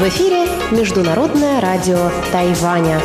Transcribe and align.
В 0.00 0.08
эфире 0.08 0.46
Международное 0.70 1.60
радио 1.60 2.10
Тайваня. 2.32 3.02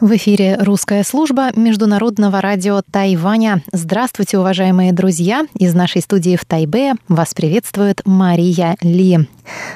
В 0.00 0.16
эфире 0.16 0.56
русская 0.58 1.04
служба 1.04 1.50
Международного 1.54 2.40
радио 2.40 2.80
Тайваня. 2.90 3.62
Здравствуйте, 3.70 4.38
уважаемые 4.38 4.94
друзья! 4.94 5.46
Из 5.58 5.74
нашей 5.74 6.00
студии 6.00 6.36
в 6.36 6.46
Тайбе 6.46 6.94
вас 7.06 7.34
приветствует 7.34 8.00
Мария 8.06 8.76
Ли. 8.80 9.28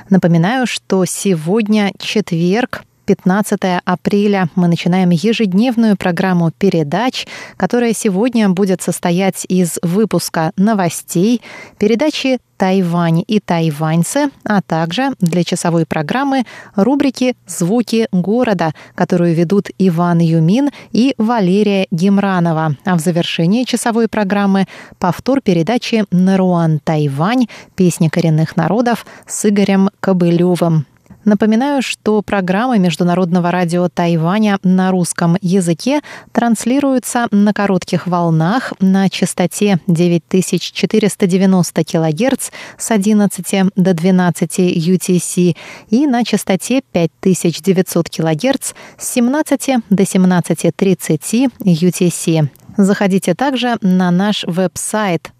Напоминаю, 0.08 0.66
что 0.66 1.04
сегодня 1.04 1.92
четверг, 1.98 2.82
15 3.06 3.58
апреля 3.84 4.50
мы 4.56 4.68
начинаем 4.68 5.10
ежедневную 5.10 5.96
программу 5.96 6.50
передач, 6.50 7.26
которая 7.56 7.94
сегодня 7.94 8.48
будет 8.48 8.82
состоять 8.82 9.46
из 9.48 9.78
выпуска 9.82 10.52
новостей, 10.56 11.40
передачи 11.78 12.38
Тайвань 12.56 13.22
и 13.26 13.38
тайваньцы, 13.38 14.30
а 14.44 14.62
также 14.62 15.10
для 15.20 15.44
часовой 15.44 15.84
программы 15.84 16.44
рубрики 16.74 17.36
«Звуки 17.46 18.08
города», 18.12 18.72
которую 18.94 19.34
ведут 19.34 19.68
Иван 19.78 20.20
Юмин 20.20 20.70
и 20.90 21.14
Валерия 21.18 21.86
Гемранова. 21.90 22.76
А 22.84 22.96
в 22.96 23.00
завершении 23.00 23.64
часовой 23.64 24.08
программы 24.08 24.66
повтор 24.98 25.42
передачи 25.42 26.06
«Наруан 26.10 26.80
Тайвань. 26.82 27.46
Песни 27.74 28.08
коренных 28.08 28.56
народов» 28.56 29.04
с 29.26 29.46
Игорем 29.46 29.90
Кобылевым. 30.00 30.86
Напоминаю, 31.26 31.82
что 31.82 32.22
программы 32.22 32.78
Международного 32.78 33.50
радио 33.50 33.88
Тайваня 33.88 34.60
на 34.62 34.92
русском 34.92 35.36
языке 35.40 36.00
транслируются 36.30 37.26
на 37.32 37.52
коротких 37.52 38.06
волнах 38.06 38.72
на 38.78 39.10
частоте 39.10 39.80
9490 39.88 41.84
кГц 41.84 42.50
с 42.78 42.90
11 42.92 43.72
до 43.74 43.92
12 43.92 44.58
UTC 44.60 45.56
и 45.90 46.06
на 46.06 46.24
частоте 46.24 46.82
5900 46.92 48.08
кГц 48.08 48.72
с 48.96 49.12
17 49.14 49.70
до 49.90 50.02
17.30 50.04 51.50
UTC. 51.58 52.48
Заходите 52.76 53.34
также 53.34 53.78
на 53.80 54.12
наш 54.12 54.44
веб-сайт 54.46 55.32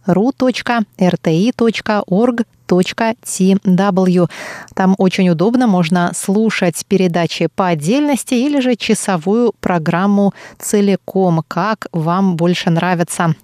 ru.rti.org.tw. 2.69 4.31
Там 4.75 4.95
очень 4.99 5.29
удобно, 5.31 5.67
можно 5.67 6.13
слушать 6.15 6.85
передачи 6.87 7.49
по 7.55 7.69
отдельности 7.69 8.35
или 8.35 8.61
же 8.61 8.77
часовую 8.77 9.53
программу 9.61 10.35
целиком, 10.59 11.43
как 11.47 11.87
вам 11.93 12.37
больше 12.37 12.71
нравится. 12.71 13.35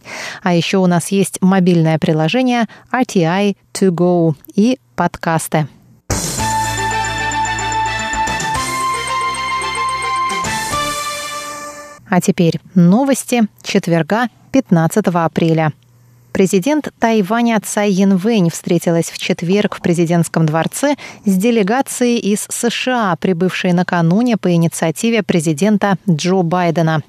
А 0.43 0.55
еще 0.55 0.79
у 0.79 0.87
нас 0.87 1.09
есть 1.09 1.39
мобильное 1.41 1.99
приложение 1.99 2.67
RTI 2.93 3.57
To 3.75 3.91
Go 3.91 4.35
и 4.55 4.79
подкасты. 4.97 5.69
А 12.09 12.21
теперь 12.21 12.61
новости 12.75 13.49
четверга 13.63 14.29
15 14.53 15.07
апреля. 15.07 15.73
Президент 16.33 16.89
Тайваня 16.99 17.61
Цай 17.61 17.91
Янвэнь 17.91 18.49
встретилась 18.49 19.11
в 19.11 19.19
четверг 19.19 19.77
в 19.77 19.83
президентском 19.83 20.47
дворце 20.47 20.97
с 21.27 21.37
делегацией 21.37 22.19
из 22.19 22.47
США, 22.49 23.17
прибывшей 23.21 23.75
накануне 23.75 24.39
по 24.39 24.51
инициативе 24.51 25.23
президента 25.23 25.99
Джо 26.09 26.43
Байдена. 26.43 27.03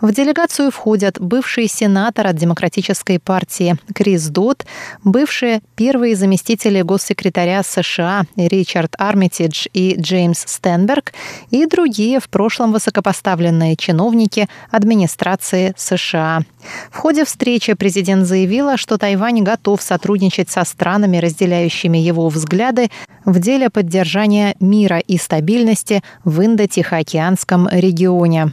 В 0.00 0.12
делегацию 0.12 0.70
входят 0.70 1.20
бывший 1.20 1.68
сенатор 1.68 2.28
от 2.28 2.36
Демократической 2.36 3.18
партии 3.18 3.76
Крис 3.94 4.28
Дот, 4.28 4.64
бывшие 5.04 5.60
первые 5.74 6.16
заместители 6.16 6.80
госсекретаря 6.82 7.62
США 7.62 8.22
Ричард 8.36 8.94
Армитидж 8.98 9.66
и 9.72 9.96
Джеймс 9.98 10.44
Стенберг 10.46 11.12
и 11.50 11.66
другие 11.66 12.20
в 12.20 12.28
прошлом 12.28 12.72
высокопоставленные 12.72 13.76
чиновники 13.76 14.48
администрации 14.70 15.74
США. 15.76 16.42
В 16.90 16.96
ходе 16.96 17.24
встречи 17.24 17.74
президент 17.74 18.26
заявила, 18.60 18.76
что 18.76 18.98
Тайвань 18.98 19.42
готов 19.42 19.80
сотрудничать 19.80 20.50
со 20.50 20.64
странами, 20.64 21.16
разделяющими 21.16 21.98
его 21.98 22.28
взгляды 22.28 22.90
в 23.24 23.38
деле 23.38 23.70
поддержания 23.70 24.54
мира 24.60 24.98
и 24.98 25.16
стабильности 25.16 26.02
в 26.24 26.40
Индо-Тихоокеанском 26.40 27.68
регионе. 27.70 28.52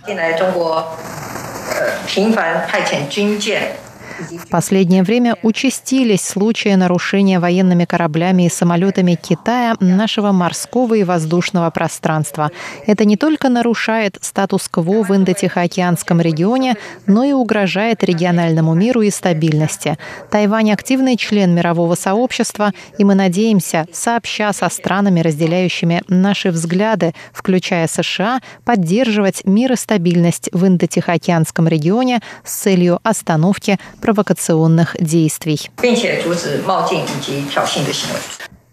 В 4.19 4.47
последнее 4.49 5.03
время 5.03 5.35
участились 5.43 6.21
случаи 6.21 6.73
нарушения 6.73 7.39
военными 7.39 7.85
кораблями 7.85 8.47
и 8.47 8.49
самолетами 8.49 9.15
Китая 9.15 9.75
нашего 9.79 10.31
морского 10.31 10.95
и 10.95 11.03
воздушного 11.03 11.69
пространства. 11.69 12.51
Это 12.85 13.05
не 13.05 13.15
только 13.15 13.49
нарушает 13.49 14.17
статус-кво 14.21 15.03
в 15.03 15.11
Индо-Тихоокеанском 15.11 16.19
регионе, 16.21 16.77
но 17.05 17.23
и 17.23 17.31
угрожает 17.31 18.03
региональному 18.03 18.73
миру 18.73 19.01
и 19.01 19.11
стабильности. 19.11 19.97
Тайвань 20.31 20.71
активный 20.71 21.15
член 21.17 21.53
мирового 21.53 21.95
сообщества, 21.95 22.71
и 22.97 23.03
мы 23.03 23.13
надеемся, 23.13 23.85
сообща 23.91 24.51
со 24.53 24.69
странами, 24.69 25.19
разделяющими 25.21 26.01
наши 26.07 26.49
взгляды, 26.49 27.13
включая 27.33 27.87
США, 27.87 28.39
поддерживать 28.65 29.45
мир 29.45 29.73
и 29.73 29.75
стабильность 29.75 30.49
в 30.51 30.65
Индо-Тихоокеанском 30.65 31.67
регионе 31.67 32.21
с 32.43 32.55
целью 32.55 32.99
остановки 33.03 33.77
провокационных 34.07 34.95
действий. 35.01 35.69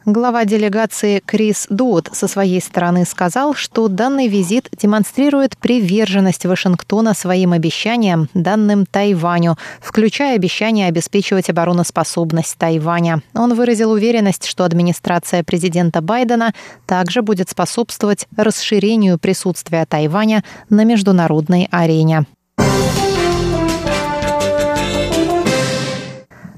Глава 0.07 0.45
делегации 0.45 1.21
Крис 1.27 1.67
Дуот 1.71 2.09
со 2.13 2.29
своей 2.29 2.61
стороны 2.61 3.05
сказал, 3.05 3.55
что 3.55 3.89
данный 3.89 4.29
визит 4.29 4.69
демонстрирует 4.81 5.59
приверженность 5.59 6.47
Вашингтона 6.47 7.15
своим 7.15 7.53
обещаниям, 7.53 8.29
данным 8.33 8.87
Тайваню, 8.87 9.57
включая 9.81 10.37
обещание 10.37 10.87
обеспечивать 10.87 11.51
обороноспособность 11.51 12.57
Тайваня. 12.57 13.21
Он 13.35 13.55
выразил 13.55 13.91
уверенность, 13.91 14.47
что 14.47 14.65
администрация 14.65 15.43
президента 15.43 16.01
Байдена 16.01 16.53
также 16.87 17.23
будет 17.23 17.51
способствовать 17.51 18.29
расширению 18.37 19.19
присутствия 19.19 19.85
Тайваня 19.85 20.45
на 20.69 20.85
международной 20.85 21.67
арене. 21.73 22.25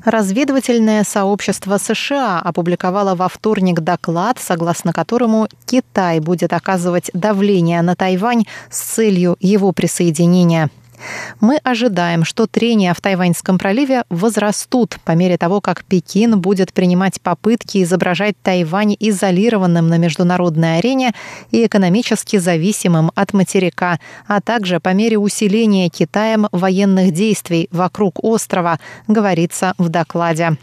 Разведывательное 0.06 1.02
сообщество 1.02 1.78
США 1.78 2.38
опубликовало 2.38 3.16
во 3.16 3.28
вторник 3.28 3.80
доклад, 3.80 4.38
согласно 4.38 4.92
которому 4.92 5.48
Китай 5.64 6.20
будет 6.20 6.52
оказывать 6.52 7.10
давление 7.12 7.82
на 7.82 7.96
Тайвань 7.96 8.44
с 8.70 8.82
целью 8.82 9.36
его 9.40 9.72
присоединения. 9.72 10.70
Мы 11.40 11.58
ожидаем, 11.64 12.24
что 12.24 12.46
трения 12.46 12.94
в 12.94 13.00
Тайваньском 13.00 13.58
проливе 13.58 14.04
возрастут 14.08 14.98
по 15.04 15.12
мере 15.12 15.36
того, 15.36 15.60
как 15.60 15.84
Пекин 15.84 16.40
будет 16.40 16.72
принимать 16.72 17.20
попытки 17.20 17.82
изображать 17.82 18.36
Тайвань 18.42 18.96
изолированным 18.98 19.88
на 19.88 19.98
международной 19.98 20.78
арене 20.78 21.12
и 21.50 21.66
экономически 21.66 22.38
зависимым 22.38 23.10
от 23.14 23.32
материка, 23.32 23.98
а 24.26 24.40
также 24.40 24.80
по 24.80 24.92
мере 24.94 25.18
усиления 25.18 25.88
Китаем 25.88 26.48
военных 26.52 27.12
действий 27.12 27.68
вокруг 27.70 28.22
острова, 28.22 28.78
говорится 29.08 29.74
в 29.78 29.88
докладе. 29.88 30.56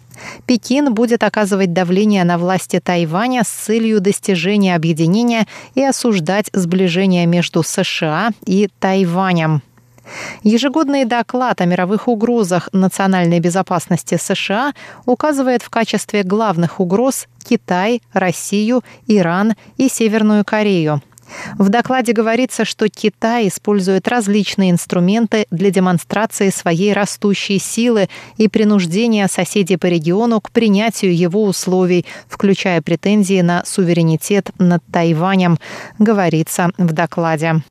Пекин 0.46 0.94
будет 0.94 1.24
оказывать 1.24 1.74
давление 1.74 2.24
на 2.24 2.38
власти 2.38 2.80
Тайваня 2.80 3.44
с 3.44 3.48
целью 3.48 4.00
достижения 4.00 4.76
объединения 4.76 5.48
и 5.76 5.84
осуждать 5.84 6.50
сближение 6.54 7.26
между 7.26 7.64
США 7.64 8.30
и 8.46 8.70
Тайванем. 8.80 9.62
Ежегодный 10.44 11.06
доклад 11.06 11.62
о 11.62 11.66
мировых 11.66 12.08
угрозах 12.08 12.70
национальной 12.74 13.40
безопасности 13.40 14.18
США 14.22 14.74
указывает 15.06 15.62
в 15.62 15.70
качестве 15.70 16.24
главных 16.24 16.80
угроз 16.80 17.28
Китай, 17.44 18.02
Россию, 18.14 18.84
Иран 19.08 19.56
и 19.78 19.88
Северную 19.90 20.44
Корею. 20.44 21.02
В 21.58 21.70
докладе 21.70 22.14
говорится, 22.14 22.66
что 22.66 22.88
Китай 22.90 23.48
использует 23.48 24.08
различные 24.08 24.72
инструменты 24.72 25.46
для 25.52 25.72
демонстрации 25.72 26.50
своей 26.50 26.94
растущей 26.94 27.60
силы 27.60 28.10
и 28.38 28.48
принуждения 28.48 29.28
соседей 29.28 29.78
по 29.78 29.88
региону 29.88 30.42
к 30.42 30.52
принятию 30.52 31.16
его 31.16 31.44
условий, 31.44 32.06
включая 32.28 32.82
претензии 32.82 33.42
на 33.42 33.64
суверенитет 33.66 34.52
над 34.60 34.84
Тайванем, 34.92 35.58
говорится 35.98 36.72
в 36.78 36.92
докладе. 36.94 37.64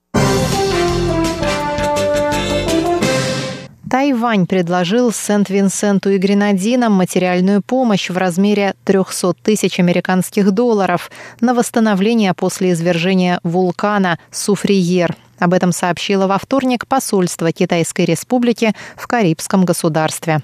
Тайвань 4.03 4.49
предложил 4.49 5.13
Сент-Винсенту 5.13 6.11
и 6.11 6.19
Гренадинам 6.19 6.93
материальную 6.93 7.63
помощь 7.63 8.11
в 8.11 8.17
размере 8.17 8.75
300 8.83 9.35
тысяч 9.45 9.79
американских 9.79 10.51
долларов 10.51 11.09
на 11.41 11.55
восстановление 11.55 12.35
после 12.35 12.73
извержения 12.73 13.39
вулкана 13.45 14.19
Суфриер. 14.33 15.15
Об 15.39 15.53
этом 15.55 15.71
сообщило 15.71 16.27
во 16.27 16.39
вторник 16.39 16.89
посольство 16.89 17.53
Китайской 17.53 18.05
Республики 18.05 18.73
в 18.97 19.07
Карибском 19.07 19.65
государстве. 19.65 20.43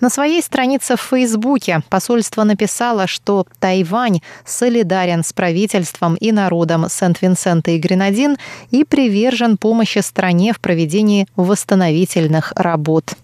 На 0.00 0.10
своей 0.10 0.42
странице 0.42 0.96
в 0.96 1.00
Фейсбуке 1.00 1.82
посольство 1.88 2.44
написало, 2.44 3.06
что 3.06 3.46
Тайвань 3.58 4.20
солидарен 4.44 5.24
с 5.24 5.32
правительством 5.32 6.14
и 6.14 6.32
народом 6.32 6.88
Сент-Винсента 6.88 7.72
и 7.72 7.78
Гренадин 7.78 8.36
и 8.70 8.84
привержен 8.84 9.56
помощи 9.56 9.98
стране 9.98 10.52
в 10.52 10.60
проведении 10.60 11.26
восстановительных 11.36 12.52
работ. 12.56 13.14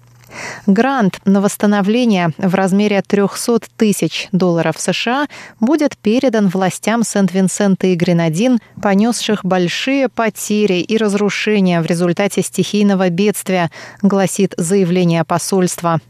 Грант 0.66 1.20
на 1.24 1.40
восстановление 1.40 2.30
в 2.38 2.54
размере 2.54 3.02
300 3.02 3.60
тысяч 3.76 4.28
долларов 4.32 4.76
США 4.78 5.26
будет 5.60 5.96
передан 5.96 6.48
властям 6.48 7.02
Сент-Винсента 7.02 7.88
и 7.88 7.94
Гренадин, 7.94 8.58
понесших 8.80 9.44
большие 9.44 10.08
потери 10.08 10.80
и 10.80 10.96
разрушения 10.96 11.80
в 11.80 11.86
результате 11.86 12.42
стихийного 12.42 13.10
бедствия, 13.10 13.70
гласит 14.00 14.54
заявление 14.56 15.24
посольства. 15.24 16.00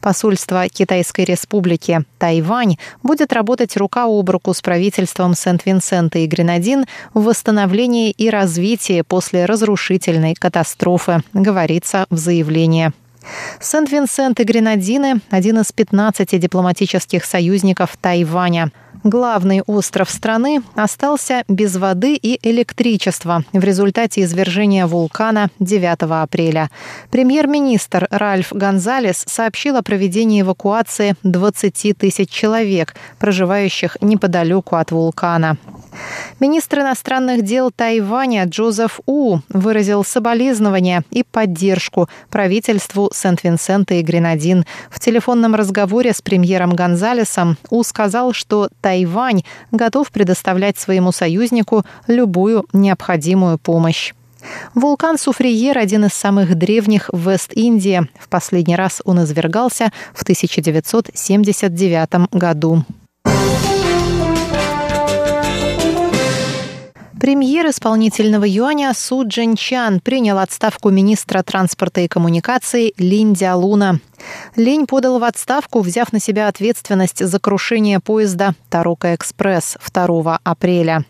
Посольство 0.00 0.68
Китайской 0.68 1.24
республики 1.24 2.04
Тайвань 2.18 2.76
будет 3.02 3.32
работать 3.32 3.76
рука 3.76 4.04
об 4.04 4.28
руку 4.30 4.54
с 4.54 4.60
правительством 4.62 5.34
Сент-Винсента 5.34 6.18
и 6.18 6.26
Гренадин 6.26 6.84
в 7.14 7.24
восстановлении 7.24 8.10
и 8.10 8.30
развитии 8.30 9.02
после 9.02 9.44
разрушительной 9.44 10.34
катастрофы, 10.34 11.22
говорится 11.32 12.06
в 12.10 12.16
заявлении. 12.16 12.92
Сент-Винсент 13.60 14.38
и 14.40 14.44
Гренадины– 14.44 15.20
один 15.30 15.58
из 15.58 15.72
15 15.72 16.38
дипломатических 16.38 17.24
союзников 17.24 17.96
Тайваня– 18.00 18.70
Главный 19.06 19.62
остров 19.68 20.10
страны 20.10 20.62
остался 20.74 21.44
без 21.46 21.76
воды 21.76 22.16
и 22.16 22.40
электричества 22.42 23.44
в 23.52 23.62
результате 23.62 24.22
извержения 24.22 24.84
вулкана 24.88 25.48
9 25.60 25.98
апреля. 26.24 26.72
Премьер-министр 27.12 28.08
Ральф 28.10 28.52
Гонзалес 28.52 29.22
сообщил 29.28 29.76
о 29.76 29.82
проведении 29.82 30.40
эвакуации 30.40 31.14
20 31.22 31.96
тысяч 31.96 32.30
человек, 32.30 32.96
проживающих 33.20 33.96
неподалеку 34.00 34.74
от 34.74 34.90
вулкана. 34.90 35.56
Министр 36.40 36.80
иностранных 36.80 37.42
дел 37.42 37.70
Тайваня 37.74 38.44
Джозеф 38.44 39.00
У 39.06 39.38
выразил 39.48 40.04
соболезнования 40.04 41.02
и 41.10 41.22
поддержку 41.22 42.08
правительству 42.30 43.10
Сент-Винсента 43.12 43.94
и 43.94 44.02
Гренадин. 44.02 44.64
В 44.90 45.00
телефонном 45.00 45.54
разговоре 45.54 46.12
с 46.12 46.20
премьером 46.20 46.74
Гонзалесом 46.74 47.56
У 47.70 47.82
сказал, 47.82 48.32
что 48.32 48.68
Тайвань 48.80 49.42
готов 49.70 50.10
предоставлять 50.10 50.78
своему 50.78 51.12
союзнику 51.12 51.84
любую 52.06 52.66
необходимую 52.72 53.58
помощь. 53.58 54.12
Вулкан 54.74 55.18
Суфриер– 55.18 55.78
один 55.78 56.04
из 56.04 56.12
самых 56.12 56.54
древних 56.54 57.10
в 57.12 57.30
Вест-Индии. 57.30 58.08
В 58.18 58.28
последний 58.28 58.76
раз 58.76 59.02
он 59.04 59.24
извергался 59.24 59.90
в 60.14 60.22
1979 60.22 62.32
году. 62.32 62.84
Премьер 67.26 67.68
исполнительного 67.68 68.44
юаня 68.46 68.92
Су 68.94 69.26
Джинчан 69.26 69.98
принял 69.98 70.38
отставку 70.38 70.90
министра 70.90 71.42
транспорта 71.42 72.02
и 72.02 72.06
коммуникаций 72.06 72.94
Линь 72.98 73.34
Дялуна. 73.34 73.98
Линь 74.54 74.86
подал 74.86 75.18
в 75.18 75.24
отставку, 75.24 75.80
взяв 75.80 76.12
на 76.12 76.20
себя 76.20 76.46
ответственность 76.46 77.26
за 77.26 77.40
крушение 77.40 77.98
поезда 77.98 78.54
«Тарука-экспресс» 78.70 79.76
2 79.92 80.38
апреля. 80.44 81.04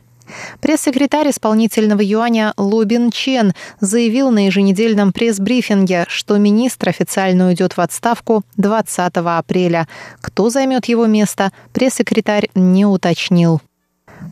Пресс-секретарь 0.63 1.29
исполнительного 1.29 2.01
юаня 2.03 2.55
Лубин 2.57 3.11
Чен 3.11 3.53
заявил 3.81 4.31
на 4.31 4.47
еженедельном 4.47 5.13
пресс-брифинге, 5.13 6.07
что 6.09 6.39
министр 6.39 6.89
официально 6.89 7.49
уйдет 7.49 7.77
в 7.77 7.81
отставку 7.83 8.43
20 8.57 9.13
апреля. 9.17 9.87
Кто 10.23 10.49
займет 10.49 10.87
его 10.87 11.05
место, 11.05 11.53
пресс-секретарь 11.75 12.49
не 12.55 12.87
уточнил. 12.87 13.61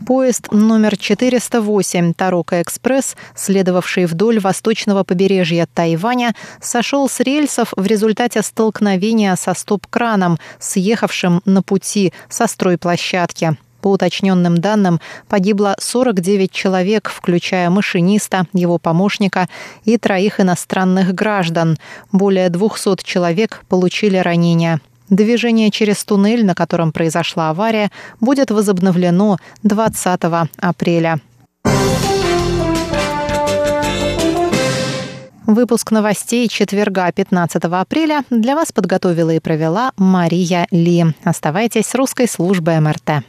Поезд 0.07 0.53
номер 0.53 0.97
408 0.97 2.13
«Тарока-экспресс», 2.13 3.17
следовавший 3.35 4.05
вдоль 4.05 4.39
восточного 4.39 5.03
побережья 5.03 5.67
Тайваня, 5.73 6.35
сошел 6.61 7.09
с 7.09 7.21
рельсов 7.21 7.73
в 7.77 7.87
результате 7.87 8.43
столкновения 8.43 9.35
со 9.37 9.55
стоп-краном, 9.55 10.39
съехавшим 10.59 11.41
на 11.47 11.63
пути 11.63 12.13
со 12.29 12.47
стройплощадки. 12.47 13.57
По 13.81 13.89
уточненным 13.89 14.57
данным, 14.59 14.99
погибло 15.29 15.77
49 15.79 16.51
человек, 16.51 17.11
включая 17.15 17.69
машиниста, 17.69 18.47
его 18.55 18.79
помощника 18.79 19.47
и 19.85 19.99
троих 19.99 20.41
иностранных 20.41 21.15
граждан. 21.15 21.77
Более 22.11 22.49
200 22.49 23.05
человек 23.05 23.63
получили 23.69 24.17
ранения. 24.17 24.81
Движение 25.11 25.71
через 25.71 26.05
туннель, 26.05 26.45
на 26.45 26.55
котором 26.55 26.93
произошла 26.93 27.51
авария, 27.51 27.91
будет 28.21 28.51
возобновлено 28.51 29.39
20 29.63 30.21
апреля. 30.59 31.21
Выпуск 35.47 35.91
новостей 35.91 36.49
четверга 36.49 37.13
15 37.13 37.65
апреля 37.65 38.25
для 38.31 38.55
вас 38.55 38.73
подготовила 38.73 39.31
и 39.31 39.41
провела 39.41 39.93
Мария 39.99 40.67
Ли. 40.71 41.05
Оставайтесь 41.23 41.87
с 41.87 41.95
русской 41.95 42.27
службой 42.27 42.81
МРТ. 42.81 43.25